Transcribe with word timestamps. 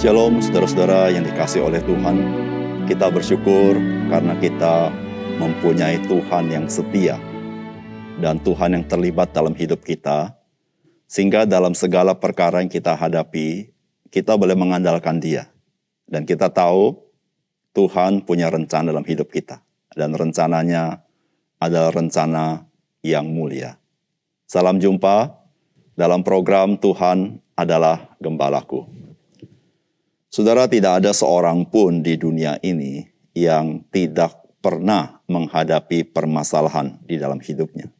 Shalom 0.00 0.40
saudara-saudara 0.40 1.12
yang 1.12 1.28
dikasih 1.28 1.60
oleh 1.60 1.84
Tuhan. 1.84 2.24
Kita 2.88 3.12
bersyukur 3.12 3.76
karena 4.08 4.32
kita 4.40 4.88
mempunyai 5.36 6.00
Tuhan 6.08 6.48
yang 6.48 6.72
setia 6.72 7.20
dan 8.16 8.40
Tuhan 8.40 8.80
yang 8.80 8.88
terlibat 8.88 9.36
dalam 9.36 9.52
hidup 9.52 9.84
kita. 9.84 10.32
Sehingga 11.04 11.44
dalam 11.44 11.76
segala 11.76 12.16
perkara 12.16 12.64
yang 12.64 12.72
kita 12.72 12.96
hadapi, 12.96 13.76
kita 14.08 14.40
boleh 14.40 14.56
mengandalkan 14.56 15.20
dia. 15.20 15.52
Dan 16.08 16.24
kita 16.24 16.48
tahu 16.48 16.96
Tuhan 17.76 18.24
punya 18.24 18.48
rencana 18.48 18.96
dalam 18.96 19.04
hidup 19.04 19.28
kita. 19.28 19.60
Dan 19.92 20.16
rencananya 20.16 20.96
adalah 21.60 21.92
rencana 21.92 22.64
yang 23.04 23.28
mulia. 23.28 23.76
Salam 24.48 24.80
jumpa 24.80 25.28
dalam 25.92 26.24
program 26.24 26.80
Tuhan 26.80 27.36
adalah 27.52 28.16
Gembalaku. 28.16 28.99
Saudara, 30.30 30.70
tidak 30.70 31.02
ada 31.02 31.10
seorang 31.10 31.66
pun 31.66 32.06
di 32.06 32.14
dunia 32.14 32.54
ini 32.62 33.02
yang 33.34 33.82
tidak 33.90 34.38
pernah 34.62 35.18
menghadapi 35.26 36.06
permasalahan 36.06 37.02
di 37.02 37.18
dalam 37.18 37.42
hidupnya. 37.42 37.90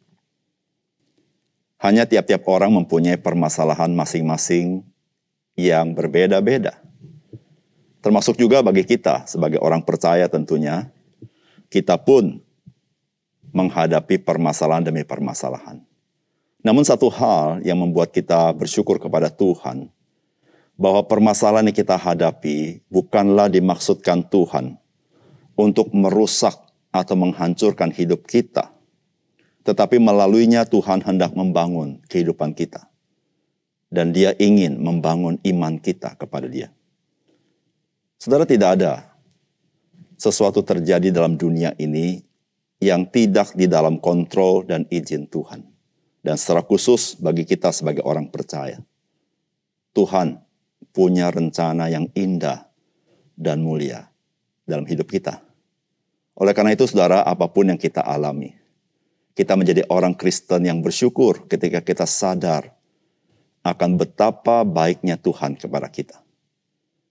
Hanya 1.83 2.06
tiap-tiap 2.06 2.47
orang 2.47 2.70
mempunyai 2.70 3.19
permasalahan 3.19 3.91
masing-masing 3.91 4.87
yang 5.59 5.91
berbeda-beda. 5.91 6.79
Termasuk 7.98 8.39
juga 8.39 8.62
bagi 8.62 8.87
kita 8.87 9.27
sebagai 9.27 9.59
orang 9.59 9.83
percaya 9.83 10.31
tentunya, 10.31 10.87
kita 11.67 11.98
pun 11.98 12.39
menghadapi 13.51 14.23
permasalahan 14.23 14.87
demi 14.87 15.03
permasalahan. 15.03 15.83
Namun 16.62 16.87
satu 16.87 17.11
hal 17.11 17.59
yang 17.67 17.81
membuat 17.81 18.14
kita 18.14 18.55
bersyukur 18.55 19.03
kepada 19.03 19.33
Tuhan, 19.33 19.91
bahwa 20.81 21.05
permasalahan 21.05 21.69
yang 21.69 21.77
kita 21.77 22.00
hadapi 22.00 22.81
bukanlah 22.89 23.53
dimaksudkan 23.53 24.25
Tuhan 24.33 24.81
untuk 25.53 25.92
merusak 25.92 26.56
atau 26.89 27.20
menghancurkan 27.20 27.92
hidup 27.92 28.25
kita, 28.25 28.73
tetapi 29.61 30.01
melaluinya 30.01 30.64
Tuhan 30.64 31.05
hendak 31.05 31.36
membangun 31.36 32.01
kehidupan 32.08 32.56
kita. 32.56 32.89
Dan 33.92 34.17
dia 34.17 34.33
ingin 34.41 34.81
membangun 34.81 35.36
iman 35.45 35.77
kita 35.77 36.17
kepada 36.17 36.48
dia. 36.48 36.73
Saudara 38.17 38.47
tidak 38.47 38.81
ada 38.81 39.11
sesuatu 40.17 40.62
terjadi 40.64 41.11
dalam 41.12 41.34
dunia 41.34 41.75
ini 41.77 42.23
yang 42.81 43.05
tidak 43.11 43.53
di 43.53 43.69
dalam 43.69 44.01
kontrol 44.01 44.64
dan 44.64 44.89
izin 44.89 45.28
Tuhan. 45.28 45.67
Dan 46.23 46.39
secara 46.39 46.62
khusus 46.62 47.19
bagi 47.19 47.42
kita 47.42 47.75
sebagai 47.75 48.06
orang 48.06 48.31
percaya. 48.31 48.78
Tuhan 49.91 50.39
punya 50.91 51.30
rencana 51.30 51.91
yang 51.91 52.10
indah 52.14 52.66
dan 53.38 53.62
mulia 53.62 54.10
dalam 54.66 54.86
hidup 54.86 55.08
kita. 55.10 55.41
Oleh 56.38 56.55
karena 56.56 56.72
itu 56.72 56.86
saudara, 56.86 57.24
apa 57.27 57.46
pun 57.50 57.69
yang 57.69 57.80
kita 57.80 58.00
alami, 58.00 58.55
kita 59.36 59.55
menjadi 59.56 59.84
orang 59.92 60.16
Kristen 60.16 60.66
yang 60.66 60.80
bersyukur 60.80 61.46
ketika 61.46 61.84
kita 61.84 62.06
sadar 62.08 62.72
akan 63.61 64.00
betapa 64.00 64.64
baiknya 64.64 65.20
Tuhan 65.20 65.56
kepada 65.56 65.88
kita. 65.92 66.16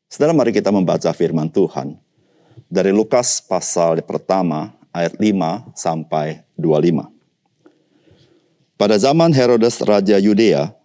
Saudara, 0.09 0.33
mari 0.33 0.50
kita 0.50 0.73
membaca 0.73 1.13
firman 1.13 1.53
Tuhan 1.53 1.94
dari 2.66 2.89
Lukas 2.89 3.38
pasal 3.45 4.02
pertama 4.02 4.73
ayat 4.89 5.13
5 5.22 5.77
sampai 5.77 6.41
25. 6.57 7.05
Pada 8.80 8.95
zaman 8.97 9.30
Herodes 9.35 9.77
Raja 9.85 10.17
Yudea, 10.17 10.80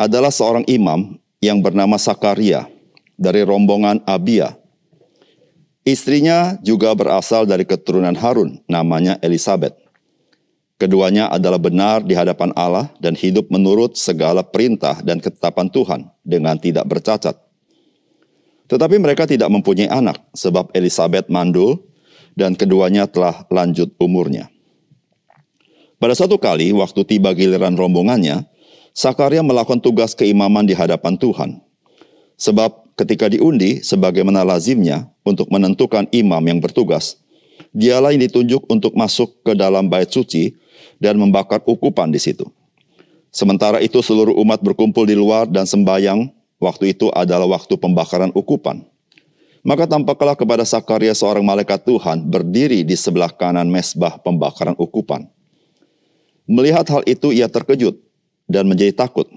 adalah 0.00 0.32
seorang 0.32 0.64
imam 0.64 1.20
yang 1.40 1.64
bernama 1.64 1.96
Sakaria 1.96 2.68
dari 3.16 3.40
rombongan 3.42 4.04
Abia. 4.04 4.54
Istrinya 5.80 6.60
juga 6.60 6.92
berasal 6.92 7.48
dari 7.48 7.64
keturunan 7.64 8.12
Harun, 8.12 8.60
namanya 8.68 9.16
Elizabeth. 9.24 9.72
Keduanya 10.76 11.28
adalah 11.32 11.60
benar 11.60 12.04
di 12.04 12.12
hadapan 12.16 12.52
Allah 12.56 12.92
dan 13.00 13.16
hidup 13.16 13.48
menurut 13.52 13.96
segala 13.96 14.44
perintah 14.44 15.00
dan 15.00 15.20
ketetapan 15.20 15.68
Tuhan 15.68 16.00
dengan 16.24 16.56
tidak 16.56 16.88
bercacat. 16.88 17.36
Tetapi 18.68 18.96
mereka 19.00 19.28
tidak 19.28 19.48
mempunyai 19.52 19.90
anak 19.92 20.20
sebab 20.32 20.72
Elizabeth 20.76 21.28
mandul 21.28 21.84
dan 22.36 22.56
keduanya 22.56 23.08
telah 23.08 23.44
lanjut 23.52 23.92
umurnya. 24.00 24.48
Pada 26.00 26.16
suatu 26.16 26.40
kali 26.40 26.72
waktu 26.72 27.00
tiba 27.04 27.36
giliran 27.36 27.76
rombongannya, 27.76 28.48
Sakaria 28.90 29.40
melakukan 29.40 29.78
tugas 29.78 30.18
keimaman 30.18 30.66
di 30.66 30.74
hadapan 30.74 31.14
Tuhan. 31.14 31.62
Sebab 32.40 32.96
ketika 32.98 33.30
diundi 33.30 33.84
sebagaimana 33.84 34.42
lazimnya 34.42 35.06
untuk 35.22 35.46
menentukan 35.52 36.10
imam 36.10 36.42
yang 36.42 36.58
bertugas, 36.58 37.20
dialah 37.70 38.10
yang 38.10 38.26
ditunjuk 38.26 38.66
untuk 38.66 38.96
masuk 38.98 39.44
ke 39.46 39.52
dalam 39.54 39.86
bait 39.86 40.10
suci 40.10 40.56
dan 40.98 41.20
membakar 41.20 41.62
ukupan 41.68 42.10
di 42.10 42.18
situ. 42.18 42.48
Sementara 43.30 43.78
itu 43.78 44.02
seluruh 44.02 44.34
umat 44.42 44.58
berkumpul 44.58 45.06
di 45.06 45.14
luar 45.14 45.46
dan 45.46 45.62
sembayang, 45.62 46.34
waktu 46.58 46.98
itu 46.98 47.14
adalah 47.14 47.46
waktu 47.46 47.78
pembakaran 47.78 48.34
ukupan. 48.34 48.82
Maka 49.60 49.86
tampaklah 49.86 50.34
kepada 50.34 50.64
Sakaria 50.64 51.12
seorang 51.12 51.44
malaikat 51.44 51.84
Tuhan 51.84 52.26
berdiri 52.26 52.82
di 52.82 52.96
sebelah 52.96 53.30
kanan 53.30 53.68
mesbah 53.68 54.18
pembakaran 54.18 54.74
ukupan. 54.80 55.28
Melihat 56.48 56.88
hal 56.90 57.04
itu 57.06 57.30
ia 57.30 57.46
terkejut 57.46 58.09
dan 58.50 58.66
menjadi 58.66 58.90
takut. 58.90 59.30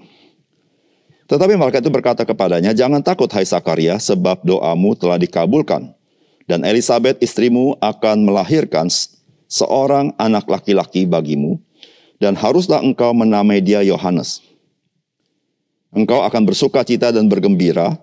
Tetapi 1.24 1.56
malaikat 1.56 1.80
itu 1.80 1.92
berkata 1.94 2.26
kepadanya, 2.26 2.76
Jangan 2.76 3.00
takut 3.00 3.30
hai 3.32 3.46
Sakaria, 3.46 3.96
sebab 3.96 4.44
doamu 4.44 4.92
telah 4.98 5.16
dikabulkan. 5.16 5.94
Dan 6.44 6.60
Elizabeth 6.60 7.16
istrimu 7.24 7.80
akan 7.80 8.28
melahirkan 8.28 8.92
seorang 9.48 10.12
anak 10.20 10.44
laki-laki 10.44 11.08
bagimu, 11.08 11.56
dan 12.20 12.36
haruslah 12.36 12.84
engkau 12.84 13.16
menamai 13.16 13.64
dia 13.64 13.80
Yohanes. 13.80 14.44
Engkau 15.94 16.20
akan 16.26 16.42
bersuka 16.44 16.84
cita 16.84 17.08
dan 17.14 17.30
bergembira, 17.30 17.96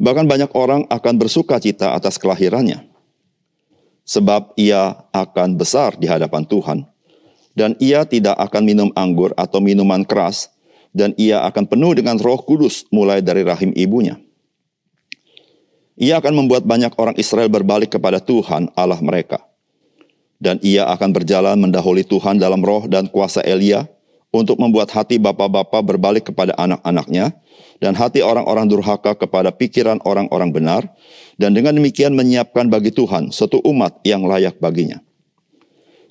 bahkan 0.00 0.26
banyak 0.26 0.50
orang 0.56 0.88
akan 0.90 1.14
bersuka 1.20 1.60
cita 1.62 1.94
atas 1.94 2.18
kelahirannya. 2.18 2.82
Sebab 4.06 4.54
ia 4.58 5.06
akan 5.14 5.54
besar 5.58 5.94
di 5.98 6.10
hadapan 6.10 6.42
Tuhan, 6.46 6.86
dan 7.56 7.74
ia 7.80 8.04
tidak 8.04 8.36
akan 8.36 8.62
minum 8.62 8.88
anggur 8.92 9.32
atau 9.34 9.58
minuman 9.58 10.04
keras, 10.04 10.52
dan 10.92 11.16
ia 11.16 11.42
akan 11.48 11.64
penuh 11.66 11.96
dengan 11.96 12.20
roh 12.20 12.38
kudus 12.38 12.84
mulai 12.92 13.24
dari 13.24 13.42
rahim 13.42 13.72
ibunya. 13.72 14.20
Ia 15.96 16.20
akan 16.20 16.44
membuat 16.44 16.68
banyak 16.68 16.92
orang 17.00 17.16
Israel 17.16 17.48
berbalik 17.48 17.96
kepada 17.96 18.20
Tuhan 18.20 18.68
Allah 18.76 19.00
mereka 19.00 19.40
dan 20.36 20.60
ia 20.60 20.84
akan 20.88 21.16
berjalan 21.16 21.56
mendahului 21.56 22.04
Tuhan 22.04 22.36
dalam 22.36 22.60
roh 22.60 22.84
dan 22.88 23.08
kuasa 23.08 23.40
Elia 23.40 23.88
untuk 24.32 24.60
membuat 24.60 24.92
hati 24.92 25.16
bapak-bapak 25.16 25.80
berbalik 25.80 26.28
kepada 26.28 26.52
anak-anaknya 26.60 27.32
dan 27.80 27.96
hati 27.96 28.20
orang-orang 28.20 28.68
durhaka 28.68 29.16
kepada 29.16 29.48
pikiran 29.48 29.96
orang-orang 30.04 30.52
benar 30.52 30.82
dan 31.40 31.56
dengan 31.56 31.72
demikian 31.72 32.12
menyiapkan 32.12 32.68
bagi 32.68 32.92
Tuhan 32.92 33.32
suatu 33.32 33.64
umat 33.64 34.00
yang 34.04 34.24
layak 34.28 34.60
baginya. 34.60 35.00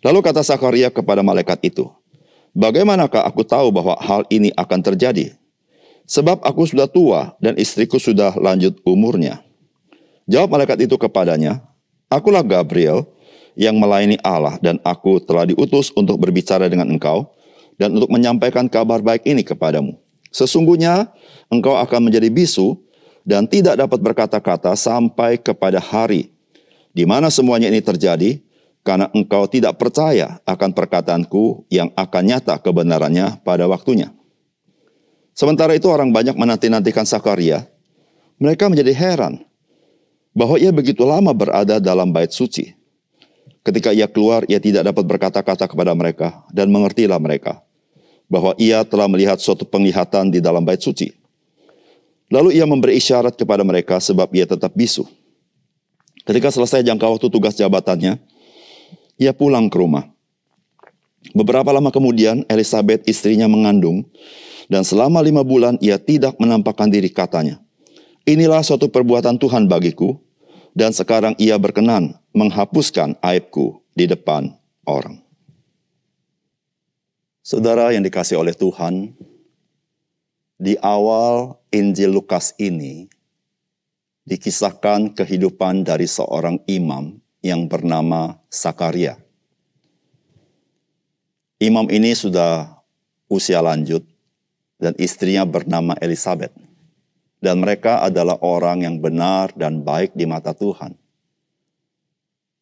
Lalu 0.05 0.21
kata 0.21 0.45
Sakaria 0.45 0.93
kepada 0.93 1.25
malaikat 1.25 1.57
itu, 1.65 1.89
Bagaimanakah 2.55 3.27
aku 3.27 3.43
tahu 3.43 3.67
bahwa 3.67 3.99
hal 3.99 4.23
ini 4.31 4.53
akan 4.55 4.79
terjadi? 4.79 5.35
Sebab 6.07 6.39
aku 6.39 6.63
sudah 6.63 6.87
tua 6.87 7.35
dan 7.43 7.59
istriku 7.59 7.99
sudah 7.99 8.31
lanjut 8.39 8.79
umurnya. 8.87 9.43
Jawab 10.23 10.55
malaikat 10.55 10.87
itu 10.87 10.95
kepadanya, 10.95 11.59
Akulah 12.07 12.45
Gabriel, 12.45 13.03
yang 13.59 13.75
melayani 13.75 14.15
Allah 14.23 14.55
dan 14.63 14.79
aku 14.87 15.19
telah 15.19 15.47
diutus 15.47 15.91
untuk 15.95 16.15
berbicara 16.15 16.71
dengan 16.71 16.91
engkau 16.91 17.27
dan 17.75 17.91
untuk 17.95 18.11
menyampaikan 18.11 18.67
kabar 18.71 19.03
baik 19.03 19.27
ini 19.27 19.41
kepadamu. 19.43 19.95
Sesungguhnya 20.31 21.11
engkau 21.47 21.75
akan 21.75 22.11
menjadi 22.11 22.27
bisu 22.31 22.75
dan 23.23 23.47
tidak 23.47 23.79
dapat 23.79 23.99
berkata-kata 23.99 24.75
sampai 24.75 25.39
kepada 25.39 25.79
hari 25.79 26.31
di 26.91 27.07
mana 27.07 27.31
semuanya 27.31 27.71
ini 27.71 27.79
terjadi 27.79 28.43
karena 28.85 29.09
engkau 29.17 29.49
tidak 29.49 29.81
percaya 29.81 30.37
akan 30.45 30.69
perkataanku 30.77 31.65
yang 31.73 31.89
akan 31.97 32.23
nyata 32.29 32.61
kebenarannya 32.61 33.41
pada 33.41 33.65
waktunya. 33.65 34.13
Sementara 35.33 35.73
itu 35.73 35.89
orang 35.89 36.13
banyak 36.13 36.37
menanti-nantikan 36.37 37.03
Sakaria. 37.03 37.65
Mereka 38.37 38.69
menjadi 38.69 38.93
heran 38.93 39.41
bahwa 40.37 40.61
ia 40.61 40.69
begitu 40.69 41.01
lama 41.01 41.33
berada 41.33 41.81
dalam 41.81 42.13
bait 42.13 42.29
suci. 42.29 42.77
Ketika 43.65 43.89
ia 43.89 44.05
keluar, 44.05 44.45
ia 44.45 44.61
tidak 44.61 44.85
dapat 44.85 45.03
berkata-kata 45.09 45.65
kepada 45.65 45.97
mereka 45.97 46.45
dan 46.53 46.69
mengertilah 46.69 47.17
mereka 47.17 47.65
bahwa 48.29 48.53
ia 48.61 48.85
telah 48.85 49.09
melihat 49.09 49.41
suatu 49.41 49.65
penglihatan 49.65 50.29
di 50.29 50.37
dalam 50.37 50.61
bait 50.61 50.79
suci. 50.79 51.09
Lalu 52.29 52.61
ia 52.61 52.69
memberi 52.69 53.01
isyarat 53.01 53.33
kepada 53.33 53.65
mereka 53.65 53.97
sebab 53.97 54.29
ia 54.37 54.45
tetap 54.45 54.69
bisu. 54.77 55.09
Ketika 56.25 56.53
selesai 56.53 56.85
jangka 56.85 57.05
waktu 57.05 57.27
tugas 57.29 57.53
jabatannya, 57.57 58.17
ia 59.15 59.31
pulang 59.31 59.71
ke 59.71 59.77
rumah. 59.79 60.07
Beberapa 61.33 61.73
lama 61.73 61.89
kemudian, 61.89 62.45
Elizabeth 62.45 63.07
istrinya 63.09 63.49
mengandung, 63.49 64.05
dan 64.69 64.85
selama 64.85 65.21
lima 65.25 65.41
bulan 65.41 65.79
ia 65.81 65.97
tidak 65.97 66.37
menampakkan 66.37 66.89
diri 66.89 67.09
katanya. 67.09 67.61
inilah 68.25 68.65
suatu 68.65 68.89
perbuatan 68.89 69.37
Tuhan 69.37 69.69
bagiku, 69.69 70.17
dan 70.73 70.89
sekarang 70.89 71.37
ia 71.37 71.55
berkenan 71.61 72.17
menghapuskan 72.33 73.15
aibku 73.21 73.85
di 73.93 74.09
depan 74.09 74.49
orang. 74.89 75.21
Saudara 77.45 77.93
yang 77.93 78.01
dikasih 78.01 78.41
oleh 78.41 78.57
Tuhan, 78.57 79.13
di 80.57 80.73
awal 80.81 81.61
Injil 81.69 82.09
Lukas 82.17 82.57
ini 82.57 83.05
dikisahkan 84.25 85.13
kehidupan 85.13 85.85
dari 85.85 86.09
seorang 86.09 86.57
imam 86.65 87.21
yang 87.45 87.69
bernama 87.69 88.41
Sakaria. 88.49 89.21
Imam 91.61 91.85
ini 91.93 92.17
sudah 92.17 92.81
usia 93.29 93.61
lanjut 93.61 94.01
dan 94.81 94.97
istrinya 94.97 95.45
bernama 95.45 95.93
Elizabeth. 96.01 96.57
Dan 97.37 97.61
mereka 97.61 98.01
adalah 98.01 98.41
orang 98.41 98.81
yang 98.81 98.97
benar 98.97 99.53
dan 99.53 99.85
baik 99.85 100.17
di 100.17 100.25
mata 100.25 100.57
Tuhan. 100.57 100.97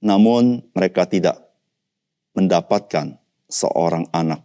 Namun 0.03 0.59
mereka 0.75 1.07
tidak 1.07 1.39
mendapatkan 2.35 3.15
seorang 3.47 4.03
anak 4.11 4.43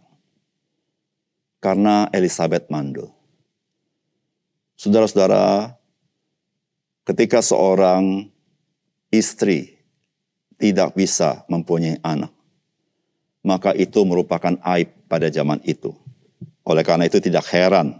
karena 1.59 2.07
Elizabeth 2.15 2.71
mandul. 2.71 3.11
Saudara-saudara, 4.79 5.75
ketika 7.03 7.43
seorang 7.43 8.31
istri 9.11 9.78
tidak 10.59 10.93
bisa 10.93 11.47
mempunyai 11.47 11.97
anak, 12.03 12.29
maka 13.41 13.71
itu 13.73 14.03
merupakan 14.03 14.59
aib 14.75 14.91
pada 15.07 15.31
zaman 15.31 15.63
itu. 15.63 15.95
Oleh 16.67 16.83
karena 16.83 17.07
itu 17.07 17.17
tidak 17.23 17.47
heran 17.49 17.97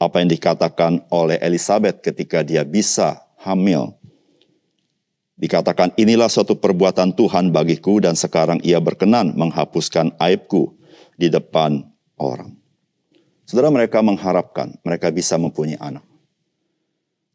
apa 0.00 0.16
yang 0.18 0.32
dikatakan 0.32 1.06
oleh 1.12 1.38
Elizabeth 1.38 2.00
ketika 2.02 2.40
dia 2.42 2.64
bisa 2.64 3.22
hamil. 3.44 3.94
Dikatakan 5.38 5.94
inilah 5.94 6.26
suatu 6.26 6.58
perbuatan 6.58 7.14
Tuhan 7.14 7.54
bagiku 7.54 8.02
dan 8.02 8.18
sekarang 8.18 8.58
ia 8.66 8.82
berkenan 8.82 9.38
menghapuskan 9.38 10.18
aibku 10.18 10.74
di 11.14 11.30
depan 11.30 11.86
orang. 12.18 12.58
Saudara 13.46 13.70
mereka 13.70 14.02
mengharapkan 14.02 14.74
mereka 14.82 15.14
bisa 15.14 15.38
mempunyai 15.38 15.78
anak. 15.78 16.02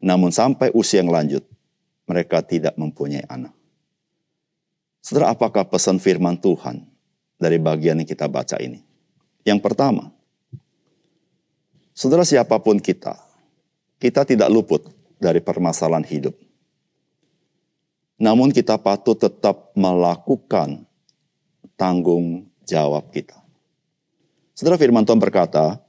Namun 0.04 0.28
sampai 0.36 0.68
usia 0.76 1.00
yang 1.00 1.08
lanjut, 1.08 1.48
mereka 2.04 2.44
tidak 2.44 2.76
mempunyai 2.76 3.24
anak. 3.24 3.56
Saudara, 5.04 5.36
apakah 5.36 5.68
pesan 5.68 6.00
firman 6.00 6.40
Tuhan 6.40 6.80
dari 7.36 7.60
bagian 7.60 8.00
yang 8.00 8.08
kita 8.08 8.24
baca 8.24 8.56
ini? 8.56 8.80
Yang 9.44 9.60
pertama, 9.60 10.08
saudara 11.92 12.24
siapa 12.24 12.56
pun 12.56 12.80
kita, 12.80 13.12
kita 14.00 14.24
tidak 14.24 14.48
luput 14.48 14.88
dari 15.20 15.44
permasalahan 15.44 16.08
hidup. 16.08 16.32
Namun 18.16 18.48
kita 18.48 18.80
patut 18.80 19.20
tetap 19.20 19.76
melakukan 19.76 20.88
tanggung 21.76 22.48
jawab 22.64 23.04
kita. 23.12 23.36
Saudara 24.56 24.80
firman 24.80 25.04
Tuhan 25.04 25.20
berkata, 25.20 25.84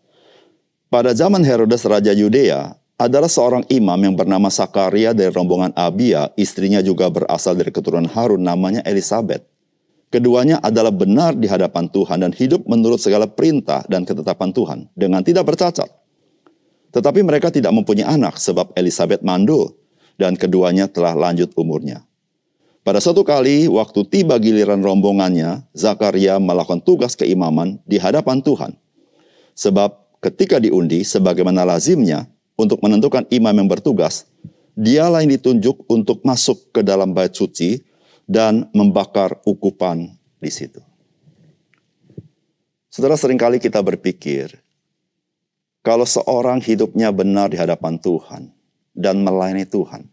pada 0.91 1.15
zaman 1.15 1.39
Herodes 1.39 1.88
Raja 1.88 2.12
Yudea, 2.12 2.75
adalah 2.95 3.27
seorang 3.27 3.68
imam 3.68 4.00
yang 4.00 4.15
bernama 4.15 4.47
Sakaria 4.47 5.12
dari 5.12 5.27
rombongan 5.27 5.75
Abia, 5.75 6.31
istrinya 6.39 6.80
juga 6.80 7.12
berasal 7.12 7.59
dari 7.59 7.71
keturunan 7.71 8.07
Harun, 8.07 8.39
namanya 8.39 8.80
Elizabeth. 8.88 9.44
Keduanya 10.07 10.63
adalah 10.63 10.95
benar 10.95 11.36
di 11.36 11.44
hadapan 11.44 11.92
Tuhan 11.92 12.24
dan 12.24 12.31
hidup 12.31 12.63
menurut 12.71 13.03
segala 13.03 13.27
perintah 13.27 13.83
dan 13.92 14.07
ketetapan 14.07 14.56
Tuhan 14.56 14.80
dengan 14.95 15.19
tidak 15.19 15.44
bercacat. 15.44 15.92
Tetapi 16.95 17.19
mereka 17.19 17.51
tidak 17.51 17.75
mempunyai 17.75 18.07
anak 18.07 18.39
sebab 18.39 18.71
Elizabeth 18.80 19.19
mandul 19.19 19.75
dan 20.15 20.39
keduanya 20.39 20.88
telah 20.88 21.12
lanjut 21.12 21.51
umurnya. 21.59 22.07
Pada 22.86 23.03
suatu 23.03 23.25
kali, 23.27 23.68
waktu 23.68 24.07
tiba 24.07 24.39
giliran 24.39 24.80
rombongannya, 24.80 25.68
Zakaria 25.75 26.39
melakukan 26.39 26.80
tugas 26.80 27.18
keimaman 27.18 27.81
di 27.83 28.00
hadapan 28.00 28.39
Tuhan. 28.39 28.71
Sebab 29.57 30.21
ketika 30.24 30.62
diundi 30.62 31.03
sebagaimana 31.03 31.68
lazimnya 31.68 32.30
untuk 32.56 32.80
menentukan 32.80 33.28
imam 33.31 33.56
yang 33.56 33.69
bertugas, 33.69 34.28
dialah 34.75 35.24
yang 35.24 35.36
ditunjuk 35.36 35.88
untuk 35.88 36.24
masuk 36.24 36.72
ke 36.72 36.81
dalam 36.84 37.12
bait 37.16 37.31
suci 37.31 37.84
dan 38.28 38.68
membakar 38.72 39.40
ukupan 39.48 40.12
di 40.40 40.52
situ. 40.52 40.81
Saudara 42.92 43.19
sering 43.19 43.36
kali 43.36 43.60
kita 43.60 43.84
berpikir, 43.84 44.56
kalau 45.84 46.07
seorang 46.07 46.63
hidupnya 46.63 47.12
benar 47.12 47.52
di 47.52 47.60
hadapan 47.60 48.00
Tuhan 48.00 48.50
dan 48.96 49.19
melayani 49.19 49.68
Tuhan, 49.68 50.08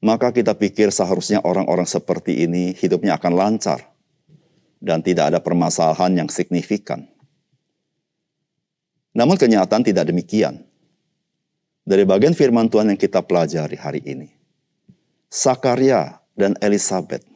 maka 0.00 0.32
kita 0.32 0.56
pikir 0.56 0.88
seharusnya 0.88 1.44
orang-orang 1.44 1.84
seperti 1.84 2.48
ini 2.48 2.72
hidupnya 2.72 3.20
akan 3.20 3.36
lancar 3.36 3.84
dan 4.80 5.04
tidak 5.04 5.36
ada 5.36 5.38
permasalahan 5.44 6.24
yang 6.24 6.28
signifikan. 6.32 7.04
Namun 9.12 9.36
kenyataan 9.36 9.84
tidak 9.84 10.08
demikian. 10.08 10.64
Dari 11.90 12.06
bagian 12.06 12.38
firman 12.38 12.70
Tuhan 12.70 12.94
yang 12.94 13.00
kita 13.02 13.18
pelajari 13.18 13.74
hari 13.74 13.98
ini, 14.06 14.30
Sakaria 15.26 16.22
dan 16.38 16.54
Elizabeth, 16.62 17.26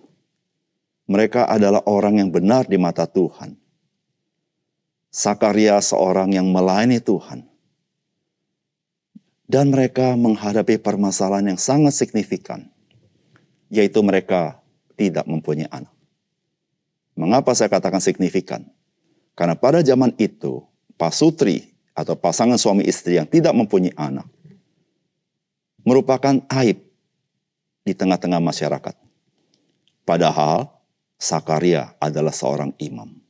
mereka 1.10 1.50
adalah 1.50 1.82
orang 1.90 2.22
yang 2.22 2.30
benar 2.30 2.62
di 2.62 2.78
mata 2.78 3.02
Tuhan. 3.02 3.58
Sakaria 5.10 5.82
seorang 5.82 6.38
yang 6.38 6.46
melayani 6.54 7.02
Tuhan. 7.02 7.42
Dan 9.50 9.74
mereka 9.74 10.14
menghadapi 10.14 10.78
permasalahan 10.78 11.50
yang 11.50 11.58
sangat 11.58 11.98
signifikan, 11.98 12.70
yaitu 13.74 14.06
mereka 14.06 14.62
tidak 14.94 15.26
mempunyai 15.26 15.66
anak. 15.74 15.90
Mengapa 17.18 17.58
saya 17.58 17.66
katakan 17.74 17.98
signifikan? 17.98 18.62
Karena 19.34 19.58
pada 19.58 19.82
zaman 19.82 20.14
itu, 20.14 20.62
pasutri 20.94 21.74
atau 21.90 22.14
pasangan 22.14 22.54
suami 22.54 22.86
istri 22.86 23.18
yang 23.18 23.26
tidak 23.26 23.50
mempunyai 23.50 23.90
anak 23.98 24.30
merupakan 25.84 26.40
aib 26.60 26.80
di 27.84 27.92
tengah-tengah 27.92 28.40
masyarakat. 28.40 28.96
Padahal 30.04 30.72
Sakaria 31.20 31.94
adalah 32.00 32.32
seorang 32.32 32.72
imam. 32.80 33.20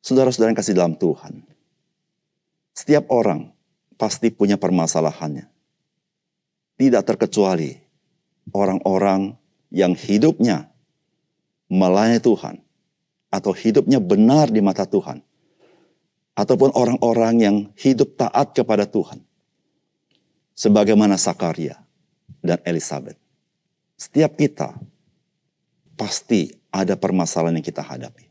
Saudara-saudara 0.00 0.52
yang 0.52 0.60
kasih 0.60 0.76
dalam 0.76 0.96
Tuhan, 0.96 1.44
setiap 2.72 3.12
orang 3.12 3.52
pasti 4.00 4.32
punya 4.32 4.56
permasalahannya. 4.56 5.44
Tidak 6.80 7.04
terkecuali 7.04 7.76
orang-orang 8.56 9.36
yang 9.68 9.92
hidupnya 9.92 10.72
melayani 11.68 12.24
Tuhan 12.24 12.64
atau 13.28 13.52
hidupnya 13.52 14.00
benar 14.00 14.48
di 14.48 14.64
mata 14.64 14.88
Tuhan 14.88 15.20
ataupun 16.34 16.72
orang-orang 16.72 17.34
yang 17.44 17.56
hidup 17.76 18.16
taat 18.16 18.56
kepada 18.56 18.88
Tuhan. 18.88 19.20
Sebagaimana 20.60 21.16
Sakaria 21.16 21.80
dan 22.44 22.60
Elizabeth. 22.68 23.16
Setiap 23.96 24.36
kita 24.36 24.76
pasti 25.96 26.52
ada 26.68 27.00
permasalahan 27.00 27.56
yang 27.56 27.64
kita 27.64 27.80
hadapi. 27.80 28.28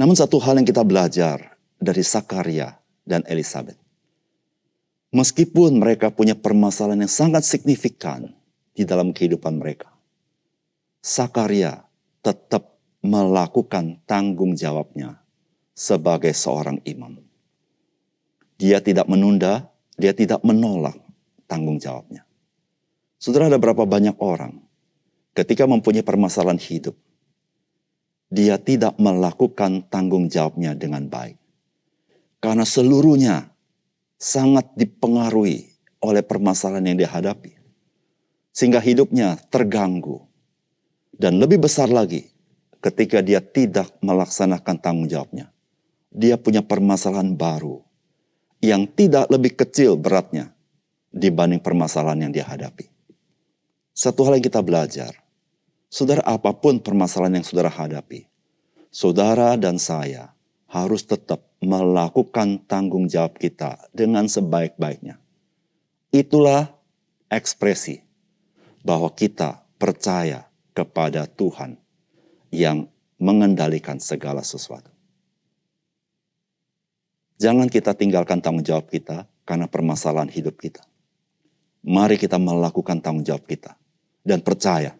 Namun 0.00 0.16
satu 0.16 0.40
hal 0.40 0.56
yang 0.56 0.64
kita 0.64 0.80
belajar 0.88 1.60
dari 1.76 2.00
Sakaria 2.00 2.72
dan 3.04 3.20
Elizabeth. 3.28 3.76
Meskipun 5.12 5.76
mereka 5.76 6.08
punya 6.08 6.32
permasalahan 6.32 7.04
yang 7.04 7.12
sangat 7.12 7.44
signifikan 7.44 8.32
di 8.72 8.88
dalam 8.88 9.12
kehidupan 9.12 9.60
mereka. 9.60 9.92
Sakaria 11.04 11.84
tetap 12.24 12.80
melakukan 13.04 14.00
tanggung 14.08 14.56
jawabnya 14.56 15.20
sebagai 15.76 16.32
seorang 16.32 16.80
imam. 16.88 17.20
Dia 18.58 18.82
tidak 18.82 19.04
menunda, 19.06 19.70
dia 19.98 20.14
tidak 20.14 20.40
menolak 20.46 20.96
tanggung 21.50 21.76
jawabnya. 21.76 22.22
Saudara 23.18 23.50
ada 23.50 23.58
berapa 23.58 23.82
banyak 23.82 24.14
orang 24.22 24.62
ketika 25.34 25.66
mempunyai 25.66 26.06
permasalahan 26.06 26.56
hidup, 26.62 26.94
dia 28.30 28.56
tidak 28.62 28.94
melakukan 28.96 29.84
tanggung 29.90 30.30
jawabnya 30.30 30.78
dengan 30.78 31.10
baik. 31.10 31.36
Karena 32.38 32.62
seluruhnya 32.62 33.50
sangat 34.14 34.70
dipengaruhi 34.78 35.66
oleh 35.98 36.22
permasalahan 36.22 36.94
yang 36.94 36.98
dihadapi. 37.02 37.58
Sehingga 38.54 38.78
hidupnya 38.78 39.34
terganggu. 39.50 40.22
Dan 41.10 41.42
lebih 41.42 41.66
besar 41.66 41.90
lagi 41.90 42.30
ketika 42.78 43.18
dia 43.18 43.42
tidak 43.42 43.90
melaksanakan 43.98 44.78
tanggung 44.78 45.10
jawabnya 45.10 45.50
dia 46.12 46.40
punya 46.40 46.64
permasalahan 46.64 47.36
baru 47.36 47.84
yang 48.58 48.90
tidak 48.90 49.30
lebih 49.30 49.54
kecil 49.54 49.94
beratnya 49.94 50.50
dibanding 51.14 51.62
permasalahan 51.62 52.28
yang 52.28 52.32
dia 52.34 52.46
hadapi. 52.46 52.90
Satu 53.94 54.22
hal 54.26 54.38
yang 54.38 54.46
kita 54.46 54.62
belajar, 54.62 55.12
saudara 55.90 56.22
apa 56.22 56.54
pun 56.54 56.78
permasalahan 56.78 57.42
yang 57.42 57.46
saudara 57.46 57.70
hadapi, 57.70 58.26
saudara 58.90 59.58
dan 59.58 59.78
saya 59.78 60.30
harus 60.68 61.02
tetap 61.02 61.42
melakukan 61.58 62.62
tanggung 62.68 63.10
jawab 63.10 63.34
kita 63.40 63.78
dengan 63.90 64.30
sebaik-baiknya. 64.30 65.18
itulah 66.08 66.72
ekspresi 67.28 68.00
bahwa 68.80 69.12
kita 69.12 69.60
percaya 69.76 70.48
kepada 70.72 71.28
Tuhan 71.28 71.76
yang 72.48 72.88
mengendalikan 73.20 74.00
segala 74.00 74.40
sesuatu. 74.40 74.88
Jangan 77.38 77.70
kita 77.70 77.94
tinggalkan 77.94 78.42
tanggung 78.42 78.66
jawab 78.66 78.90
kita 78.90 79.30
karena 79.46 79.70
permasalahan 79.70 80.26
hidup 80.26 80.58
kita. 80.58 80.82
Mari 81.86 82.18
kita 82.18 82.36
melakukan 82.36 82.98
tanggung 82.98 83.22
jawab 83.22 83.46
kita 83.46 83.78
dan 84.26 84.42
percaya 84.42 84.98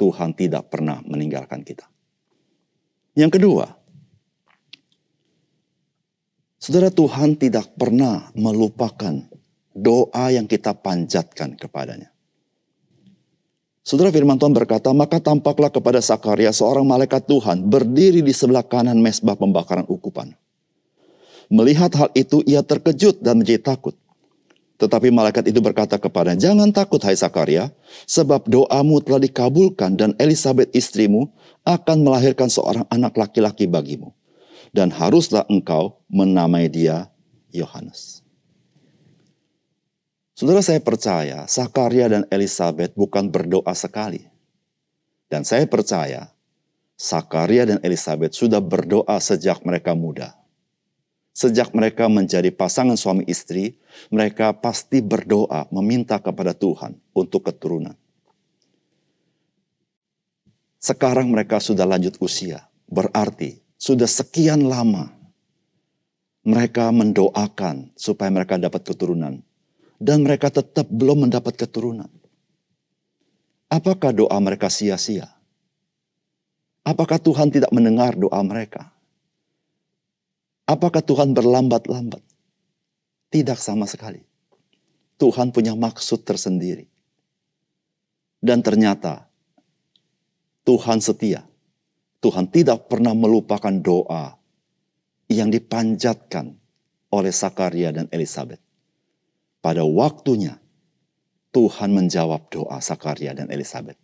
Tuhan 0.00 0.32
tidak 0.32 0.72
pernah 0.72 1.04
meninggalkan 1.04 1.60
kita. 1.60 1.84
Yang 3.12 3.36
kedua, 3.36 3.68
saudara 6.56 6.88
Tuhan 6.88 7.36
tidak 7.36 7.76
pernah 7.76 8.32
melupakan 8.32 9.20
doa 9.76 10.24
yang 10.32 10.48
kita 10.48 10.72
panjatkan 10.72 11.60
kepadanya. 11.60 12.08
Saudara 13.84 14.08
firman 14.08 14.40
Tuhan 14.40 14.56
berkata, 14.56 14.92
maka 14.96 15.20
tampaklah 15.20 15.68
kepada 15.68 16.00
Sakaria 16.00 16.52
seorang 16.52 16.88
malaikat 16.88 17.28
Tuhan 17.28 17.68
berdiri 17.68 18.24
di 18.24 18.32
sebelah 18.32 18.64
kanan 18.64 18.96
mesbah 19.00 19.36
pembakaran 19.36 19.84
ukupan. 19.84 20.32
Melihat 21.50 21.90
hal 21.98 22.08
itu 22.14 22.46
ia 22.46 22.62
terkejut 22.62 23.18
dan 23.18 23.42
menjadi 23.42 23.74
takut. 23.74 23.98
Tetapi 24.80 25.12
malaikat 25.12 25.44
itu 25.50 25.60
berkata 25.60 26.00
kepada, 26.00 26.32
Jangan 26.32 26.72
takut 26.72 27.02
hai 27.04 27.12
Sakaria, 27.12 27.68
sebab 28.08 28.48
doamu 28.48 29.04
telah 29.04 29.20
dikabulkan 29.20 29.92
dan 29.98 30.16
Elizabeth 30.16 30.72
istrimu 30.72 31.28
akan 31.68 32.00
melahirkan 32.00 32.48
seorang 32.48 32.88
anak 32.88 33.12
laki-laki 33.18 33.68
bagimu. 33.68 34.16
Dan 34.72 34.88
haruslah 34.88 35.44
engkau 35.52 36.00
menamai 36.08 36.70
dia 36.72 37.12
Yohanes. 37.52 38.24
Saudara 40.32 40.64
saya 40.64 40.80
percaya 40.80 41.44
Sakaria 41.44 42.08
dan 42.08 42.24
Elizabeth 42.32 42.96
bukan 42.96 43.28
berdoa 43.28 43.76
sekali. 43.76 44.24
Dan 45.28 45.44
saya 45.44 45.68
percaya 45.68 46.32
Sakaria 46.96 47.68
dan 47.68 47.84
Elizabeth 47.84 48.32
sudah 48.32 48.64
berdoa 48.64 49.20
sejak 49.20 49.60
mereka 49.68 49.92
muda. 49.92 50.39
Sejak 51.30 51.70
mereka 51.72 52.10
menjadi 52.10 52.50
pasangan 52.50 52.98
suami 52.98 53.22
istri, 53.30 53.78
mereka 54.10 54.50
pasti 54.50 54.98
berdoa 54.98 55.70
meminta 55.70 56.18
kepada 56.18 56.52
Tuhan 56.52 56.98
untuk 57.14 57.46
keturunan. 57.46 57.94
Sekarang 60.80 61.30
mereka 61.30 61.60
sudah 61.62 61.86
lanjut 61.86 62.18
usia, 62.18 62.66
berarti 62.90 63.62
sudah 63.78 64.08
sekian 64.08 64.66
lama 64.66 65.12
mereka 66.40 66.88
mendoakan 66.88 67.92
supaya 67.94 68.32
mereka 68.32 68.56
dapat 68.56 68.80
keturunan, 68.82 69.44
dan 70.00 70.24
mereka 70.24 70.48
tetap 70.48 70.88
belum 70.88 71.28
mendapat 71.28 71.54
keturunan. 71.54 72.08
Apakah 73.70 74.10
doa 74.10 74.34
mereka 74.40 74.66
sia-sia? 74.72 75.30
Apakah 76.80 77.20
Tuhan 77.20 77.52
tidak 77.52 77.70
mendengar 77.70 78.16
doa 78.16 78.40
mereka? 78.40 78.90
Apakah 80.70 81.02
Tuhan 81.02 81.34
berlambat-lambat? 81.34 82.22
Tidak 83.34 83.58
sama 83.58 83.90
sekali. 83.90 84.22
Tuhan 85.18 85.50
punya 85.50 85.74
maksud 85.74 86.22
tersendiri. 86.22 86.86
Dan 88.38 88.62
ternyata 88.62 89.26
Tuhan 90.62 91.02
setia. 91.02 91.42
Tuhan 92.22 92.54
tidak 92.54 92.86
pernah 92.86 93.10
melupakan 93.18 93.74
doa 93.82 94.38
yang 95.26 95.50
dipanjatkan 95.50 96.54
oleh 97.10 97.34
Sakaria 97.34 97.90
dan 97.90 98.06
Elizabeth. 98.14 98.62
Pada 99.58 99.82
waktunya 99.82 100.54
Tuhan 101.50 101.90
menjawab 101.90 102.46
doa 102.46 102.78
Sakaria 102.78 103.34
dan 103.34 103.50
Elizabeth. 103.50 103.98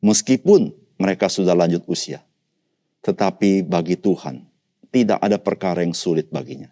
Meskipun 0.00 0.72
mereka 0.96 1.28
sudah 1.28 1.52
lanjut 1.52 1.84
usia, 1.84 2.24
tetapi 3.04 3.66
bagi 3.66 4.00
Tuhan 4.00 4.51
tidak 4.92 5.18
ada 5.24 5.40
perkara 5.40 5.80
yang 5.80 5.96
sulit 5.96 6.28
baginya. 6.28 6.68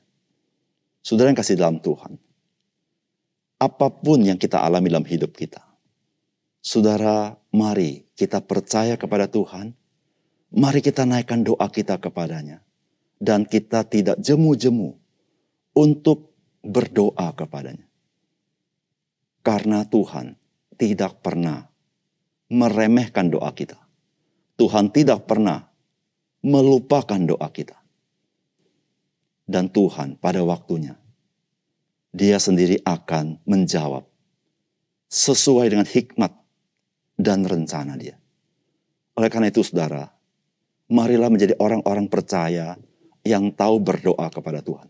Saudara 1.01 1.33
yang 1.33 1.41
kasih 1.41 1.57
dalam 1.57 1.81
Tuhan, 1.81 2.21
apa 3.57 3.89
pun 3.89 4.21
yang 4.21 4.37
kita 4.37 4.61
alami 4.61 4.93
dalam 4.93 5.09
hidup 5.09 5.33
kita, 5.33 5.65
saudara, 6.61 7.41
mari 7.57 8.05
kita 8.13 8.45
percaya 8.45 9.01
kepada 9.01 9.25
Tuhan, 9.25 9.73
mari 10.53 10.85
kita 10.85 11.09
naikkan 11.09 11.41
doa 11.41 11.65
kita 11.73 11.97
kepadanya, 11.97 12.61
dan 13.17 13.49
kita 13.49 13.89
tidak 13.89 14.21
jemu-jemu 14.21 14.93
untuk 15.73 16.37
berdoa 16.61 17.33
kepadanya. 17.33 17.89
Karena 19.41 19.89
Tuhan 19.89 20.37
tidak 20.77 21.25
pernah 21.25 21.65
meremehkan 22.53 23.33
doa 23.33 23.49
kita. 23.57 23.81
Tuhan 24.61 24.93
tidak 24.93 25.25
pernah 25.25 25.65
melupakan 26.45 27.17
doa 27.17 27.49
kita 27.49 27.80
dan 29.51 29.67
Tuhan 29.67 30.15
pada 30.23 30.39
waktunya. 30.47 30.95
Dia 32.15 32.39
sendiri 32.39 32.79
akan 32.87 33.43
menjawab 33.43 34.07
sesuai 35.11 35.67
dengan 35.75 35.87
hikmat 35.87 36.31
dan 37.19 37.43
rencana 37.43 37.99
dia. 37.99 38.15
Oleh 39.19 39.27
karena 39.27 39.51
itu 39.51 39.67
saudara, 39.67 40.07
marilah 40.87 41.27
menjadi 41.27 41.59
orang-orang 41.59 42.07
percaya 42.07 42.79
yang 43.27 43.51
tahu 43.51 43.83
berdoa 43.83 44.31
kepada 44.31 44.63
Tuhan. 44.63 44.87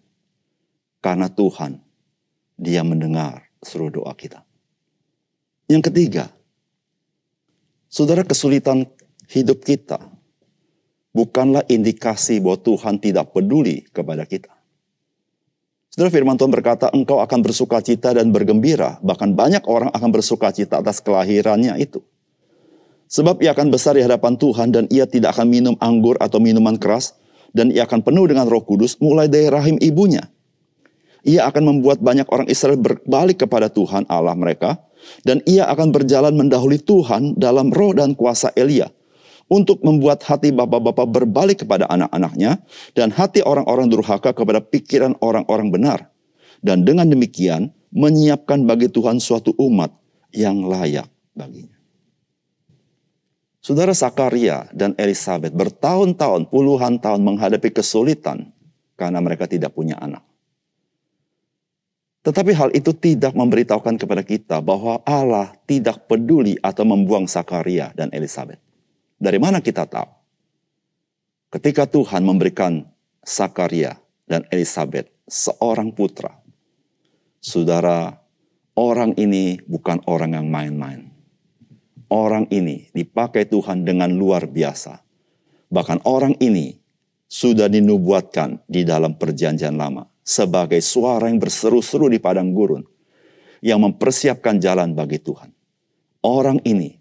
Karena 1.01 1.33
Tuhan, 1.33 1.81
dia 2.61 2.85
mendengar 2.85 3.49
seluruh 3.65 4.05
doa 4.05 4.13
kita. 4.13 4.45
Yang 5.73 5.89
ketiga, 5.89 6.25
saudara 7.89 8.21
kesulitan 8.21 8.85
hidup 9.33 9.65
kita 9.65 10.20
bukanlah 11.11 11.67
indikasi 11.67 12.39
bahwa 12.39 12.59
Tuhan 12.63 13.03
tidak 13.03 13.35
peduli 13.35 13.87
kepada 13.91 14.23
kita. 14.27 14.51
Saudara 15.91 16.15
firman 16.15 16.39
Tuhan 16.39 16.55
berkata, 16.55 16.87
engkau 16.95 17.19
akan 17.19 17.43
bersuka 17.43 17.83
cita 17.83 18.15
dan 18.15 18.31
bergembira. 18.31 19.03
Bahkan 19.03 19.35
banyak 19.35 19.67
orang 19.67 19.91
akan 19.91 20.11
bersuka 20.15 20.55
cita 20.55 20.79
atas 20.79 21.03
kelahirannya 21.03 21.75
itu. 21.83 21.99
Sebab 23.11 23.43
ia 23.43 23.51
akan 23.51 23.75
besar 23.75 23.99
di 23.99 24.07
hadapan 24.07 24.39
Tuhan 24.39 24.71
dan 24.71 24.87
ia 24.87 25.03
tidak 25.11 25.35
akan 25.35 25.51
minum 25.51 25.75
anggur 25.83 26.15
atau 26.23 26.39
minuman 26.39 26.79
keras. 26.79 27.19
Dan 27.51 27.75
ia 27.75 27.91
akan 27.91 28.07
penuh 28.07 28.31
dengan 28.31 28.47
roh 28.47 28.63
kudus 28.63 29.03
mulai 29.03 29.27
dari 29.27 29.51
rahim 29.51 29.83
ibunya. 29.83 30.31
Ia 31.27 31.51
akan 31.51 31.63
membuat 31.67 31.99
banyak 31.99 32.31
orang 32.31 32.47
Israel 32.47 32.79
berbalik 32.79 33.43
kepada 33.43 33.67
Tuhan 33.67 34.07
Allah 34.07 34.39
mereka. 34.39 34.79
Dan 35.27 35.43
ia 35.43 35.67
akan 35.67 35.91
berjalan 35.91 36.39
mendahului 36.39 36.79
Tuhan 36.87 37.35
dalam 37.35 37.75
roh 37.75 37.99
dan 37.99 38.15
kuasa 38.15 38.55
Elia 38.55 38.95
untuk 39.51 39.83
membuat 39.83 40.23
hati 40.23 40.55
bapak-bapak 40.55 41.11
berbalik 41.11 41.67
kepada 41.67 41.91
anak-anaknya 41.91 42.63
dan 42.95 43.11
hati 43.11 43.43
orang-orang 43.43 43.91
durhaka 43.91 44.31
kepada 44.31 44.63
pikiran 44.63 45.19
orang-orang 45.19 45.75
benar. 45.75 45.99
Dan 46.63 46.87
dengan 46.87 47.11
demikian 47.11 47.75
menyiapkan 47.91 48.63
bagi 48.63 48.87
Tuhan 48.87 49.19
suatu 49.19 49.51
umat 49.59 49.91
yang 50.31 50.63
layak 50.63 51.11
baginya. 51.35 51.75
Saudara 53.61 53.93
Sakaria 53.93 54.71
dan 54.73 54.97
Elizabeth 54.97 55.53
bertahun-tahun, 55.53 56.49
puluhan 56.49 56.97
tahun 56.97 57.21
menghadapi 57.21 57.77
kesulitan 57.77 58.57
karena 58.97 59.21
mereka 59.21 59.45
tidak 59.45 59.77
punya 59.77 60.01
anak. 60.01 60.25
Tetapi 62.21 62.53
hal 62.53 62.71
itu 62.77 62.93
tidak 62.93 63.33
memberitahukan 63.33 63.97
kepada 63.97 64.21
kita 64.21 64.61
bahwa 64.61 65.01
Allah 65.09 65.57
tidak 65.65 66.05
peduli 66.05 66.57
atau 66.61 66.85
membuang 66.85 67.25
Sakaria 67.25 67.97
dan 67.97 68.13
Elizabeth. 68.13 68.70
Dari 69.21 69.37
mana 69.37 69.61
kita 69.61 69.85
tahu? 69.85 70.09
Ketika 71.53 71.85
Tuhan 71.85 72.25
memberikan 72.25 72.89
Sakaria 73.21 74.01
dan 74.25 74.49
Elizabeth 74.49 75.13
seorang 75.29 75.93
putra, 75.93 76.41
saudara, 77.37 78.17
orang 78.81 79.13
ini 79.21 79.61
bukan 79.69 80.01
orang 80.09 80.41
yang 80.41 80.49
main-main. 80.49 81.13
Orang 82.09 82.49
ini 82.49 82.89
dipakai 82.97 83.45
Tuhan 83.45 83.85
dengan 83.85 84.09
luar 84.11 84.49
biasa. 84.49 85.05
Bahkan 85.69 86.09
orang 86.09 86.35
ini 86.41 86.81
sudah 87.31 87.71
dinubuatkan 87.71 88.65
di 88.67 88.83
dalam 88.83 89.15
perjanjian 89.15 89.77
lama 89.79 90.09
sebagai 90.25 90.81
suara 90.83 91.31
yang 91.31 91.39
berseru-seru 91.39 92.11
di 92.11 92.19
padang 92.19 92.51
gurun 92.51 92.83
yang 93.63 93.85
mempersiapkan 93.85 94.59
jalan 94.59 94.97
bagi 94.97 95.21
Tuhan. 95.21 95.53
Orang 96.25 96.65
ini 96.67 97.00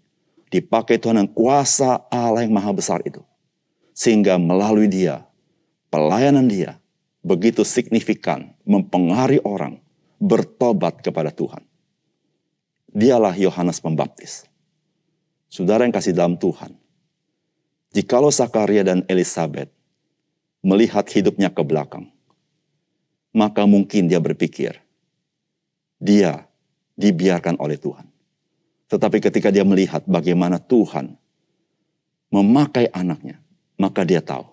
dipakai 0.50 0.98
Tuhan 0.98 1.22
dengan 1.22 1.30
kuasa 1.30 2.04
Allah 2.10 2.42
yang 2.42 2.52
maha 2.52 2.74
besar 2.74 3.00
itu. 3.06 3.22
Sehingga 3.94 4.36
melalui 4.36 4.90
dia, 4.90 5.24
pelayanan 5.88 6.50
dia 6.50 6.76
begitu 7.22 7.62
signifikan 7.62 8.52
mempengaruhi 8.66 9.40
orang 9.46 9.78
bertobat 10.18 11.00
kepada 11.00 11.30
Tuhan. 11.30 11.62
Dialah 12.90 13.38
Yohanes 13.38 13.78
Pembaptis. 13.78 14.50
Saudara 15.46 15.86
yang 15.86 15.94
kasih 15.94 16.14
dalam 16.14 16.34
Tuhan, 16.38 16.74
jikalau 17.94 18.30
Sakaria 18.30 18.82
dan 18.82 19.06
Elizabeth 19.06 19.70
melihat 20.62 21.06
hidupnya 21.10 21.50
ke 21.50 21.62
belakang, 21.62 22.10
maka 23.30 23.66
mungkin 23.66 24.10
dia 24.10 24.18
berpikir, 24.18 24.78
dia 26.02 26.46
dibiarkan 26.98 27.58
oleh 27.62 27.78
Tuhan. 27.78 28.09
Tetapi 28.90 29.22
ketika 29.22 29.54
dia 29.54 29.62
melihat 29.62 30.02
bagaimana 30.10 30.58
Tuhan 30.58 31.14
memakai 32.34 32.90
anaknya, 32.90 33.38
maka 33.78 34.02
dia 34.02 34.18
tahu. 34.18 34.50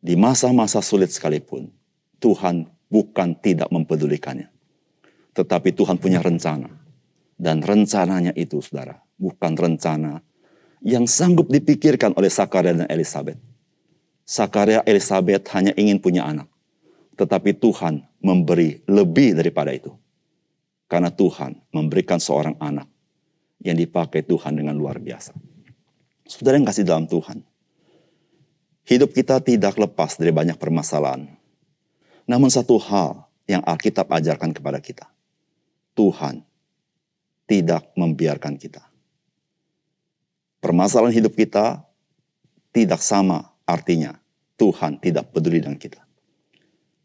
Di 0.00 0.16
masa-masa 0.16 0.80
sulit 0.80 1.12
sekalipun, 1.12 1.68
Tuhan 2.16 2.72
bukan 2.88 3.36
tidak 3.36 3.68
mempedulikannya. 3.68 4.48
Tetapi 5.36 5.76
Tuhan 5.76 6.00
punya 6.00 6.24
rencana. 6.24 6.72
Dan 7.36 7.60
rencananya 7.60 8.32
itu, 8.32 8.64
saudara, 8.64 8.96
bukan 9.20 9.52
rencana 9.52 10.24
yang 10.80 11.04
sanggup 11.04 11.52
dipikirkan 11.52 12.16
oleh 12.16 12.32
Sakaria 12.32 12.72
dan 12.72 12.88
Elizabeth. 12.88 13.36
Sakaria 14.24 14.80
Elizabeth 14.88 15.44
hanya 15.52 15.76
ingin 15.76 16.00
punya 16.00 16.24
anak. 16.24 16.48
Tetapi 17.20 17.60
Tuhan 17.60 18.08
memberi 18.24 18.80
lebih 18.88 19.36
daripada 19.36 19.76
itu. 19.76 19.92
Karena 20.86 21.10
Tuhan 21.10 21.58
memberikan 21.74 22.22
seorang 22.22 22.54
anak 22.62 22.86
yang 23.62 23.74
dipakai 23.74 24.22
Tuhan 24.22 24.54
dengan 24.54 24.78
luar 24.78 25.02
biasa. 25.02 25.34
Saudara 26.26 26.58
yang 26.58 26.66
kasih 26.66 26.86
dalam 26.86 27.10
Tuhan. 27.10 27.42
Hidup 28.86 29.10
kita 29.10 29.42
tidak 29.42 29.74
lepas 29.74 30.14
dari 30.14 30.30
banyak 30.30 30.54
permasalahan. 30.62 31.26
Namun 32.30 32.50
satu 32.50 32.78
hal 32.78 33.26
yang 33.50 33.62
Alkitab 33.66 34.06
ajarkan 34.06 34.54
kepada 34.54 34.78
kita. 34.78 35.10
Tuhan 35.98 36.46
tidak 37.50 37.90
membiarkan 37.98 38.54
kita. 38.58 38.82
Permasalahan 40.62 41.14
hidup 41.14 41.34
kita 41.34 41.82
tidak 42.74 43.02
sama 43.02 43.54
artinya 43.66 44.18
Tuhan 44.58 44.98
tidak 44.98 45.30
peduli 45.30 45.62
dengan 45.62 45.78
kita. 45.78 46.02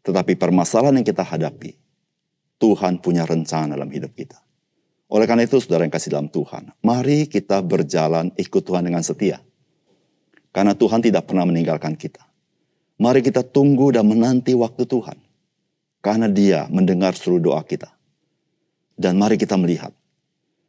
Tetapi 0.02 0.34
permasalahan 0.34 0.98
yang 0.98 1.06
kita 1.06 1.22
hadapi, 1.22 1.78
Tuhan 2.62 3.02
punya 3.02 3.26
rencana 3.26 3.74
dalam 3.74 3.90
hidup 3.90 4.14
kita. 4.14 4.38
Oleh 5.10 5.26
karena 5.26 5.42
itu, 5.42 5.58
saudara 5.58 5.82
yang 5.82 5.90
kasih 5.90 6.14
dalam 6.14 6.30
Tuhan, 6.30 6.70
mari 6.78 7.26
kita 7.26 7.58
berjalan 7.58 8.30
ikut 8.38 8.62
Tuhan 8.62 8.86
dengan 8.86 9.02
setia. 9.02 9.42
Karena 10.54 10.78
Tuhan 10.78 11.02
tidak 11.02 11.26
pernah 11.26 11.42
meninggalkan 11.42 11.98
kita. 11.98 12.22
Mari 13.02 13.18
kita 13.18 13.42
tunggu 13.42 13.90
dan 13.90 14.06
menanti 14.06 14.54
waktu 14.54 14.86
Tuhan. 14.86 15.18
Karena 15.98 16.30
dia 16.30 16.70
mendengar 16.70 17.18
seluruh 17.18 17.42
doa 17.50 17.62
kita. 17.66 17.90
Dan 18.94 19.18
mari 19.18 19.34
kita 19.34 19.58
melihat 19.58 19.90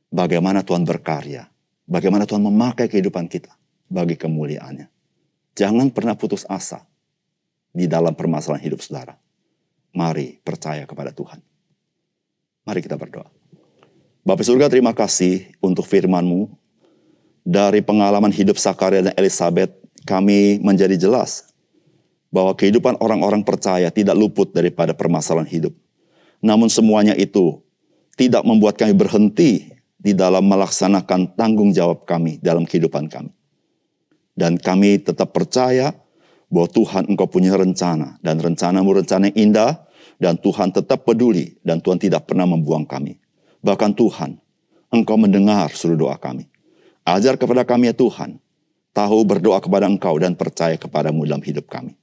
bagaimana 0.09 0.65
Tuhan 0.65 0.81
berkarya, 0.81 1.45
bagaimana 1.85 2.25
Tuhan 2.25 2.41
memakai 2.41 2.89
kehidupan 2.89 3.29
kita 3.29 3.53
bagi 3.85 4.17
kemuliaannya. 4.17 4.89
Jangan 5.53 5.93
pernah 5.93 6.17
putus 6.17 6.41
asa 6.49 6.81
di 7.69 7.85
dalam 7.85 8.17
permasalahan 8.17 8.65
hidup 8.65 8.81
saudara. 8.81 9.13
Mari 9.93 10.41
percaya 10.41 10.89
kepada 10.89 11.13
Tuhan. 11.13 11.52
Mari 12.63 12.79
kita 12.79 12.95
berdoa. 12.95 13.27
Bapak 14.23 14.47
surga 14.47 14.71
terima 14.71 14.95
kasih 14.95 15.51
untuk 15.59 15.83
firman-Mu. 15.83 16.47
Dari 17.43 17.83
pengalaman 17.83 18.31
hidup 18.31 18.55
Sakaria 18.55 19.03
dan 19.03 19.13
Elizabeth, 19.19 19.75
kami 20.07 20.63
menjadi 20.63 20.95
jelas 20.95 21.51
bahwa 22.31 22.55
kehidupan 22.55 22.95
orang-orang 23.03 23.43
percaya 23.43 23.91
tidak 23.91 24.15
luput 24.15 24.55
daripada 24.55 24.95
permasalahan 24.95 25.51
hidup. 25.51 25.75
Namun 26.39 26.71
semuanya 26.71 27.19
itu 27.19 27.59
tidak 28.15 28.47
membuat 28.47 28.79
kami 28.79 28.95
berhenti 28.95 29.75
di 29.99 30.11
dalam 30.15 30.47
melaksanakan 30.47 31.35
tanggung 31.35 31.75
jawab 31.75 32.07
kami 32.07 32.39
dalam 32.39 32.63
kehidupan 32.63 33.11
kami. 33.11 33.31
Dan 34.33 34.55
kami 34.55 35.03
tetap 35.03 35.35
percaya 35.35 35.93
bahwa 36.49 36.67
Tuhan 36.71 37.11
engkau 37.11 37.29
punya 37.29 37.53
rencana. 37.53 38.17
Dan 38.19 38.41
rencanamu 38.41 39.03
rencana 39.03 39.29
yang 39.29 39.51
indah. 39.51 39.83
Dan 40.21 40.37
Tuhan 40.39 40.73
tetap 40.73 41.05
peduli. 41.07 41.57
Dan 41.61 41.79
Tuhan 41.81 41.97
tidak 41.97 42.29
pernah 42.29 42.47
membuang 42.47 42.85
kami. 42.85 43.17
Bahkan 43.63 43.95
Tuhan, 43.95 44.37
engkau 44.91 45.17
mendengar 45.17 45.71
seluruh 45.73 46.09
doa 46.09 46.17
kami. 46.19 46.47
Ajar 47.03 47.35
kepada 47.35 47.65
kami 47.67 47.91
ya 47.91 47.95
Tuhan. 47.95 48.39
Tahu 48.93 49.19
berdoa 49.25 49.57
kepada 49.57 49.89
engkau 49.89 50.13
dan 50.21 50.37
percaya 50.37 50.77
kepadamu 50.77 51.25
dalam 51.25 51.41
hidup 51.41 51.65
kami. 51.65 51.97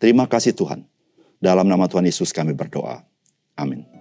Terima 0.00 0.24
kasih 0.24 0.56
Tuhan. 0.56 0.88
Dalam 1.42 1.68
nama 1.68 1.84
Tuhan 1.86 2.08
Yesus 2.08 2.32
kami 2.32 2.56
berdoa. 2.56 3.04
Amin. 3.58 3.91